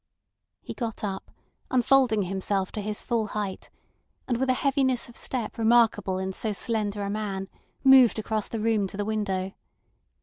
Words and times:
He 0.63 0.73
got 0.73 1.03
up, 1.03 1.29
unfolding 1.69 2.23
himself 2.23 2.71
to 2.71 2.81
his 2.81 3.03
full 3.03 3.27
height, 3.37 3.69
and 4.27 4.37
with 4.39 4.49
a 4.49 4.53
heaviness 4.55 5.07
of 5.07 5.15
step 5.15 5.59
remarkable 5.59 6.17
in 6.17 6.33
so 6.33 6.53
slender 6.53 7.03
a 7.03 7.09
man, 7.11 7.49
moved 7.83 8.17
across 8.17 8.47
the 8.47 8.59
room 8.59 8.87
to 8.87 8.97
the 8.97 9.05
window. 9.05 9.51